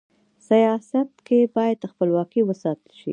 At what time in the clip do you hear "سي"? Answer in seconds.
2.99-3.09